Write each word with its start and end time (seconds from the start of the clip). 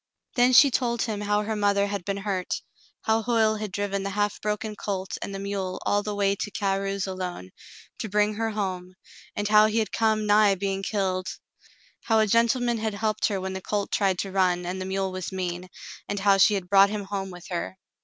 Then 0.33 0.51
she 0.53 0.71
told 0.71 1.03
him 1.03 1.21
how 1.21 1.43
her 1.43 1.55
mother 1.55 1.85
had 1.85 2.03
been 2.03 2.17
hurt. 2.17 2.63
How 3.03 3.21
Hoyle 3.21 3.57
had 3.57 3.71
driven 3.71 4.01
the 4.01 4.09
half 4.09 4.41
broken 4.41 4.75
colt 4.75 5.15
and 5.21 5.31
the 5.31 5.37
mule 5.37 5.79
all 5.85 6.01
the 6.01 6.15
way 6.15 6.35
to 6.37 6.49
Carew's 6.49 7.05
alone, 7.05 7.51
to 7.99 8.09
bring 8.09 8.33
her 8.33 8.49
home, 8.49 8.95
and 9.35 9.47
how 9.47 9.67
he 9.67 9.77
had 9.77 9.91
come 9.91 10.25
nigh 10.25 10.55
being 10.55 10.81
killed. 10.81 11.27
How 12.05 12.17
a 12.17 12.25
gentleman 12.25 12.79
had 12.79 12.95
helped 12.95 13.27
her 13.27 13.39
when 13.39 13.53
the 13.53 13.61
colt 13.61 13.91
tried 13.91 14.17
to 14.21 14.31
run 14.31 14.65
and 14.65 14.81
the 14.81 14.85
mule 14.85 15.11
was 15.11 15.31
mean, 15.31 15.67
and 16.09 16.19
how 16.21 16.37
she 16.39 16.55
had 16.55 16.67
brought 16.67 16.89
him 16.89 17.03
home 17.03 17.29
with 17.29 17.45
her. 17.51 17.77